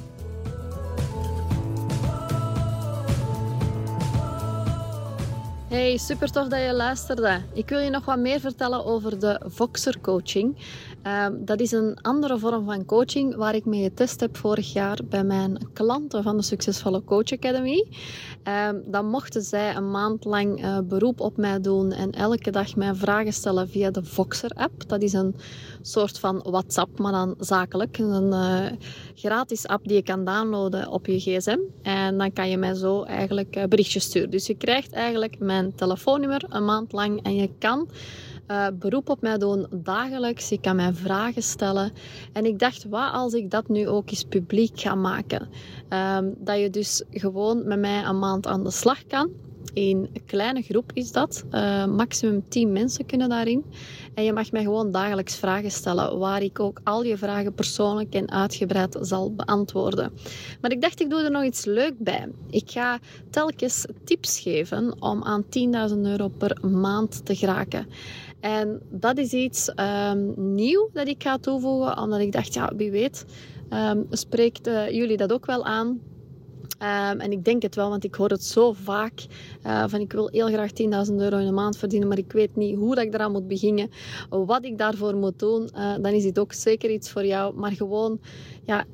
Hey, 5.69 5.97
super 5.97 6.31
tof 6.31 6.49
dat 6.49 6.61
je 6.61 6.75
luisterde. 6.75 7.41
Ik 7.55 7.69
wil 7.69 7.79
je 7.79 7.91
nog 7.91 8.05
wat 8.05 8.19
meer 8.19 8.41
vertellen 8.41 8.85
over 8.85 9.21
de 9.21 9.41
Voxer 9.45 10.01
coaching. 10.01 10.57
Um, 11.07 11.45
dat 11.45 11.61
is 11.61 11.73
een 11.73 11.99
andere 12.03 12.39
vorm 12.39 12.65
van 12.65 12.85
coaching 12.85 13.37
waar 13.37 13.55
ik 13.55 13.65
mee 13.65 13.83
getest 13.83 14.21
heb 14.21 14.37
vorig 14.37 14.73
jaar 14.73 14.99
bij 15.05 15.25
mijn 15.25 15.69
klanten 15.73 16.23
van 16.23 16.37
de 16.37 16.43
Succesvolle 16.43 17.05
Coach 17.05 17.33
Academy. 17.33 17.87
Um, 18.69 18.83
dan 18.87 19.07
mochten 19.07 19.43
zij 19.43 19.77
een 19.77 19.91
maand 19.91 20.25
lang 20.25 20.65
uh, 20.65 20.79
beroep 20.85 21.21
op 21.21 21.37
mij 21.37 21.61
doen 21.61 21.93
en 21.93 22.13
elke 22.13 22.51
dag 22.51 22.77
mijn 22.77 22.97
vragen 22.97 23.33
stellen 23.33 23.69
via 23.69 23.91
de 23.91 24.05
Voxer 24.05 24.51
app. 24.55 24.89
Dat 24.89 25.03
is 25.03 25.13
een 25.13 25.35
soort 25.83 26.19
van 26.19 26.43
WhatsApp, 26.43 26.99
maar 26.99 27.13
dan 27.13 27.35
zakelijk. 27.39 27.99
Een 27.99 28.33
uh, 28.33 28.67
gratis 29.15 29.67
app 29.67 29.85
die 29.85 29.97
je 29.97 30.03
kan 30.03 30.25
downloaden 30.25 30.89
op 30.89 31.07
je 31.07 31.19
gsm. 31.21 31.59
En 31.83 32.19
dan 32.19 32.33
kan 32.33 32.49
je 32.49 32.57
mij 32.57 32.75
zo 32.75 33.03
eigenlijk 33.03 33.57
uh, 33.57 33.65
berichtjes 33.65 34.05
sturen. 34.05 34.31
Dus 34.31 34.47
je 34.47 34.55
krijgt 34.55 34.93
eigenlijk 34.93 35.39
mijn 35.39 35.75
telefoonnummer 35.75 36.45
een 36.49 36.65
maand 36.65 36.93
lang 36.93 37.23
en 37.23 37.35
je 37.35 37.51
kan 37.59 37.89
uh, 38.51 38.67
beroep 38.79 39.09
op 39.09 39.21
mij 39.21 39.39
doen 39.39 39.67
dagelijks. 39.71 40.49
Je 40.49 40.61
kan 40.61 40.77
mij 40.77 40.93
vragen 40.93 41.43
stellen. 41.43 41.93
En 42.33 42.45
ik 42.45 42.59
dacht, 42.59 42.85
wat 42.89 43.13
als 43.13 43.33
ik 43.33 43.51
dat 43.51 43.69
nu 43.69 43.89
ook 43.89 44.11
eens 44.11 44.25
publiek 44.25 44.81
ga 44.81 44.95
maken? 44.95 45.49
Um, 45.89 46.35
dat 46.39 46.59
je 46.59 46.71
dus 46.71 47.03
gewoon 47.11 47.67
met 47.67 47.79
mij 47.79 48.05
een 48.05 48.19
maand 48.19 48.47
aan 48.47 48.65
de 48.65 48.71
slag 48.71 49.07
kan. 49.07 49.31
In 49.73 50.09
een 50.13 50.25
kleine 50.27 50.63
groep 50.63 50.91
is 50.95 51.13
dat. 51.13 51.45
Uh, 51.51 51.87
maximum 51.87 52.49
10 52.49 52.73
mensen 52.73 53.07
kunnen 53.07 53.29
daarin. 53.29 53.65
En 54.15 54.25
je 54.25 54.33
mag 54.33 54.53
mij 54.53 54.63
gewoon 54.63 54.91
dagelijks 54.91 55.37
vragen 55.37 55.71
stellen, 55.71 56.19
waar 56.19 56.43
ik 56.43 56.61
ook 56.61 56.81
al 56.85 57.05
je 57.05 57.17
vragen 57.17 57.55
persoonlijk 57.55 58.15
en 58.15 58.31
uitgebreid 58.31 58.97
zal 59.01 59.35
beantwoorden. 59.35 60.13
Maar 60.61 60.71
ik 60.71 60.81
dacht, 60.83 61.01
ik 61.01 61.11
doe 61.11 61.23
er 61.23 61.31
nog 61.31 61.45
iets 61.45 61.65
leuk 61.65 61.95
bij. 61.99 62.29
Ik 62.51 62.71
ga 62.71 62.99
telkens 63.31 63.87
tips 64.05 64.41
geven 64.41 65.03
om 65.03 65.25
aan 65.25 65.45
10.000 65.45 65.51
euro 66.03 66.29
per 66.29 66.69
maand 66.69 67.25
te 67.25 67.37
geraken. 67.37 67.87
En 68.41 68.81
dat 68.91 69.19
is 69.19 69.33
iets 69.33 69.73
um, 69.77 70.33
nieuw 70.55 70.91
dat 70.93 71.09
ik 71.09 71.23
ga 71.23 71.39
toevoegen, 71.39 71.99
omdat 71.99 72.21
ik 72.21 72.33
dacht, 72.33 72.55
ja, 72.55 72.73
wie 72.77 72.91
weet, 72.91 73.25
um, 73.71 74.07
spreekt 74.11 74.69
uh, 74.69 74.91
jullie 74.91 75.17
dat 75.17 75.33
ook 75.33 75.47
wel 75.47 75.65
aan. 75.65 76.01
Um, 76.83 77.21
en 77.21 77.33
ik 77.33 77.45
denk 77.45 77.63
het 77.63 77.75
wel, 77.75 77.89
want 77.89 78.05
ik 78.05 78.15
hoor 78.15 78.29
het 78.29 78.45
zo 78.45 78.73
vaak. 78.73 79.27
Uh, 79.67 79.85
van 79.87 80.01
ik 80.01 80.13
wil 80.13 80.29
heel 80.29 80.47
graag 80.47 80.71
10.000 81.09 81.15
euro 81.15 81.39
in 81.39 81.47
een 81.47 81.55
maand 81.55 81.77
verdienen, 81.77 82.09
maar 82.09 82.19
ik 82.19 82.33
weet 82.33 82.57
niet 82.57 82.77
hoe 82.77 82.95
dat 82.95 83.05
ik 83.05 83.15
eraan 83.15 83.33
moet 83.33 83.49
beginnen. 83.49 83.91
Wat 84.29 84.65
ik 84.65 84.79
daarvoor 84.79 85.17
moet 85.17 85.39
doen. 85.39 85.69
Uh, 85.77 85.95
dan 86.01 86.13
is 86.13 86.23
dit 86.23 86.39
ook 86.39 86.53
zeker 86.53 86.91
iets 86.91 87.11
voor 87.11 87.27
jou. 87.27 87.55
Maar 87.55 87.73
gewoon, 87.73 88.21
ja, 88.65 88.85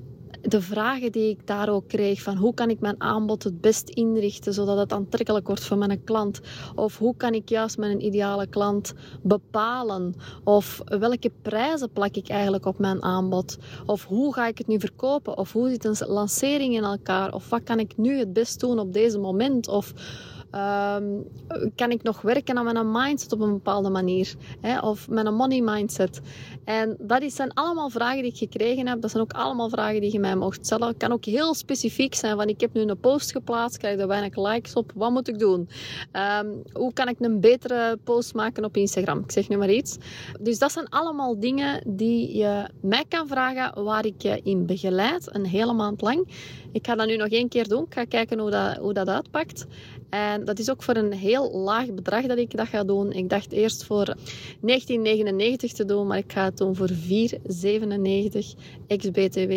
de 0.43 0.61
vragen 0.61 1.13
die 1.13 1.29
ik 1.29 1.47
daar 1.47 1.69
ook 1.69 1.89
kreeg 1.89 2.23
van 2.23 2.37
hoe 2.37 2.55
kan 2.55 2.71
ik 2.71 2.81
mijn 2.81 3.01
aanbod 3.01 3.43
het 3.43 3.61
best 3.61 3.89
inrichten 3.89 4.53
zodat 4.53 4.79
het 4.79 4.93
aantrekkelijk 4.93 5.47
wordt 5.47 5.65
voor 5.65 5.79
mijn 5.79 6.05
klant? 6.05 6.41
Of 6.75 6.99
hoe 6.99 7.17
kan 7.17 7.35
ik 7.35 7.49
juist 7.49 7.79
mijn 7.79 8.05
ideale 8.05 8.47
klant 8.47 8.95
bepalen? 9.23 10.15
Of 10.45 10.83
welke 10.85 11.31
prijzen 11.43 11.91
plak 11.93 12.15
ik 12.15 12.29
eigenlijk 12.29 12.67
op 12.67 12.79
mijn 12.79 13.03
aanbod? 13.03 13.59
Of 13.87 14.05
hoe 14.05 14.35
ga 14.35 14.47
ik 14.47 14.59
het 14.59 14.67
nu 14.67 14.81
verkopen? 14.81 15.39
Of 15.39 15.53
hoe 15.53 15.69
zit 15.69 15.85
een 15.85 16.09
lancering 16.09 16.75
in 16.75 16.85
elkaar? 16.85 17.35
Of 17.35 17.49
wat 17.49 17.63
kan 17.63 17.79
ik 17.79 17.97
nu 17.97 18.19
het 18.19 18.33
best 18.33 18.61
doen 18.61 18.79
op 18.79 18.93
deze 18.93 19.19
moment? 19.19 19.69
Of 19.69 19.93
Um, 20.53 21.25
kan 21.75 21.91
ik 21.91 22.03
nog 22.03 22.21
werken 22.21 22.59
aan 22.59 22.65
mijn 22.65 22.91
mindset 22.91 23.33
op 23.33 23.41
een 23.41 23.53
bepaalde 23.53 23.91
manier? 23.91 24.35
Hè? 24.61 24.79
Of 24.79 25.09
mijn 25.09 25.35
money 25.35 25.61
mindset? 25.61 26.21
En 26.65 26.97
dat 27.01 27.23
zijn 27.27 27.55
allemaal 27.55 27.91
vragen 27.91 28.23
die 28.23 28.31
ik 28.31 28.37
gekregen 28.37 28.89
heb. 28.89 29.01
Dat 29.01 29.11
zijn 29.11 29.23
ook 29.23 29.33
allemaal 29.33 29.69
vragen 29.69 30.01
die 30.01 30.13
je 30.13 30.21
mij 30.21 30.37
mocht 30.37 30.67
stellen. 30.67 30.89
Het 30.89 30.97
kan 30.97 31.13
ook 31.13 31.25
heel 31.25 31.55
specifiek 31.55 32.15
zijn 32.15 32.37
van 32.37 32.49
ik 32.49 32.61
heb 32.61 32.73
nu 32.73 32.81
een 32.81 33.01
post 33.01 33.33
geplaatst, 33.33 33.79
krijg 33.79 34.01
er 34.01 34.07
weinig 34.07 34.37
likes 34.37 34.75
op. 34.75 34.93
Wat 34.95 35.11
moet 35.11 35.29
ik 35.29 35.39
doen? 35.39 35.69
Um, 36.41 36.63
hoe 36.73 36.93
kan 36.93 37.09
ik 37.09 37.17
een 37.21 37.41
betere 37.41 37.99
post 38.05 38.35
maken 38.35 38.65
op 38.65 38.77
Instagram? 38.77 39.19
Ik 39.19 39.33
zeg 39.33 39.49
nu 39.49 39.57
maar 39.57 39.71
iets. 39.71 39.97
Dus 40.41 40.59
dat 40.59 40.73
zijn 40.73 40.89
allemaal 40.89 41.41
dingen 41.41 41.83
die 41.87 42.37
je 42.37 42.69
mij 42.81 43.05
kan 43.09 43.29
vragen, 43.29 43.85
waar 43.85 44.07
ik 44.07 44.23
je 44.23 44.41
in 44.43 44.67
begeleid, 44.67 45.35
een 45.35 45.47
hele 45.47 45.73
maand 45.73 46.01
lang. 46.01 46.29
Ik 46.73 46.87
ga 46.87 46.95
dat 46.95 47.07
nu 47.07 47.17
nog 47.17 47.29
één 47.29 47.49
keer 47.49 47.69
doen. 47.69 47.85
Ik 47.85 47.95
ga 47.95 48.05
kijken 48.05 48.39
hoe 48.39 48.51
dat, 48.51 48.77
hoe 48.77 48.93
dat 48.93 49.09
uitpakt. 49.09 49.67
En 50.11 50.36
dat 50.45 50.59
is 50.59 50.71
ook 50.71 50.83
voor 50.83 50.97
een 50.97 51.13
heel 51.13 51.51
laag 51.53 51.95
bedrag 51.95 52.27
dat 52.27 52.39
ik 52.39 52.57
dat 52.57 52.69
ga 52.69 52.85
doen. 52.85 53.13
Ik 53.13 53.29
dacht 53.31 53.53
eerst 53.53 53.85
voor 53.85 54.17
19,99 54.17 54.17
te 55.75 55.85
doen, 55.87 56.07
maar 56.07 56.19
ik 56.19 56.33
ga 56.33 56.45
het 56.45 56.57
doen 56.57 56.77
voor 56.77 56.91
4,97 56.91 56.95
ex-BTW. 58.87 59.53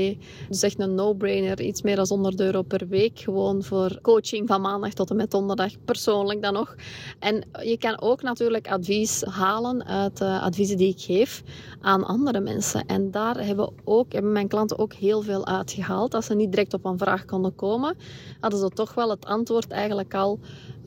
Dus 0.50 0.62
echt 0.62 0.80
een 0.80 0.96
no-brainer. 0.96 1.62
Iets 1.62 1.82
meer 1.82 1.96
dan 1.96 2.06
100 2.08 2.40
euro 2.40 2.62
per 2.62 2.88
week. 2.88 3.20
Gewoon 3.20 3.64
voor 3.64 4.00
coaching 4.02 4.48
van 4.48 4.62
maandag 4.62 4.94
tot 4.94 5.10
en 5.10 5.16
met 5.16 5.32
donderdag. 5.32 5.72
Persoonlijk 5.86 6.42
dan 6.42 6.54
nog. 6.54 6.76
En 7.20 7.44
je 7.64 7.78
kan 7.78 8.02
ook 8.02 8.22
natuurlijk 8.22 8.68
advies 8.68 9.22
halen 9.22 9.86
uit 9.86 10.18
de 10.18 10.40
adviezen 10.40 10.78
die 10.78 10.90
ik 10.90 11.02
geef 11.02 11.44
aan 11.82 12.04
andere 12.04 12.40
mensen. 12.40 12.86
En 12.86 13.12
daar 13.12 13.46
hebben, 13.46 13.72
ook, 13.84 14.12
hebben 14.14 14.32
mijn 14.32 14.48
klanten 14.48 14.80
ook 14.80 14.94
heel 14.94 15.22
veel 15.22 15.46
uitgehaald. 15.46 16.14
Als 16.14 16.26
ze 16.26 16.36
niet 16.36 16.52
direct 16.52 16.74
op 16.74 16.86
een 16.86 16.98
vraag 16.98 17.26
konden 17.26 17.56
komen, 17.56 17.98
hadden 18.40 18.60
ze 18.60 18.70
toch 18.70 18.94
wel 18.94 19.10
het 19.10 19.26
antwoord 19.26 19.72
eigenlijk 19.72 20.14
al 20.14 20.40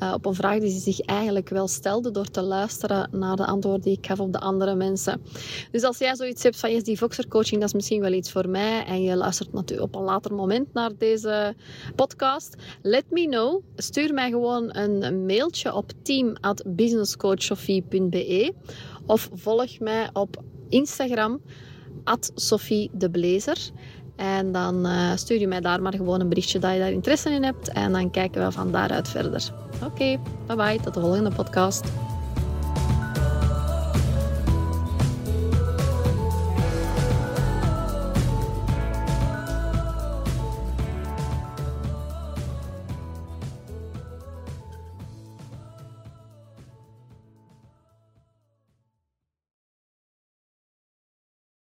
uh, 0.02 0.12
op 0.14 0.26
een 0.26 0.35
vraag 0.35 0.59
die 0.59 0.71
ze 0.71 0.78
zich 0.78 1.00
eigenlijk 1.00 1.49
wel 1.49 1.68
stelde 1.68 2.11
door 2.11 2.30
te 2.30 2.42
luisteren 2.42 3.09
naar 3.12 3.37
de 3.37 3.47
antwoorden 3.47 3.82
die 3.82 3.99
ik 3.99 4.06
gaf 4.06 4.21
op 4.21 4.32
de 4.32 4.40
andere 4.40 4.75
mensen. 4.75 5.23
Dus 5.71 5.82
als 5.82 5.99
jij 5.99 6.14
zoiets 6.14 6.42
hebt 6.42 6.56
van 6.56 6.73
yes, 6.73 6.82
die 6.82 6.99
Voxer 6.99 7.28
coaching, 7.28 7.61
dat 7.61 7.68
is 7.68 7.75
misschien 7.75 8.00
wel 8.00 8.12
iets 8.12 8.32
voor 8.32 8.49
mij 8.49 8.85
en 8.85 9.02
je 9.02 9.16
luistert 9.16 9.52
natuurlijk 9.52 9.88
op 9.88 9.94
een 10.00 10.06
later 10.06 10.35
moment 10.35 10.73
naar 10.73 10.90
deze 10.99 11.54
podcast, 11.94 12.54
let 12.82 13.04
me 13.11 13.26
know. 13.26 13.62
Stuur 13.76 14.14
mij 14.14 14.30
gewoon 14.30 14.76
een 14.76 15.26
mailtje 15.26 15.75
op 15.75 15.90
team@businesscoachsofie.be 16.02 18.54
of 19.06 19.30
volg 19.32 19.78
mij 19.78 20.11
op 20.12 20.42
Instagram 20.68 21.40
Sophie 22.35 22.90
de 22.92 23.11
Blazer. 23.11 23.59
En 24.16 24.52
dan 24.52 24.87
uh, 24.87 25.16
stuur 25.16 25.40
je 25.40 25.47
mij 25.47 25.61
daar 25.61 25.82
maar 25.82 25.94
gewoon 25.94 26.21
een 26.21 26.28
berichtje 26.28 26.59
dat 26.59 26.73
je 26.73 26.78
daar 26.78 26.92
interesse 26.92 27.30
in 27.30 27.42
hebt. 27.42 27.68
En 27.68 27.92
dan 27.92 28.11
kijken 28.11 28.44
we 28.44 28.52
van 28.52 28.73
daaruit 28.73 29.09
verder. 29.09 29.52
Oké, 29.84 30.02
okay, 30.02 30.20
bye 30.46 30.56
bye. 30.56 30.80
Tot 30.82 30.94
de 30.94 31.00
volgende 31.00 31.30
podcast. 31.30 31.84